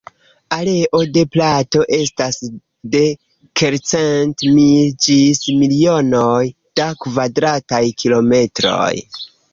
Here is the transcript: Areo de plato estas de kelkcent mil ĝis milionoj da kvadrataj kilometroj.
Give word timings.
Areo 0.55 0.99
de 1.17 1.23
plato 1.35 1.81
estas 1.97 2.39
de 2.95 3.03
kelkcent 3.61 4.43
mil 4.57 4.81
ĝis 5.07 5.43
milionoj 5.61 6.43
da 6.81 6.89
kvadrataj 7.05 7.83
kilometroj. 8.03 8.95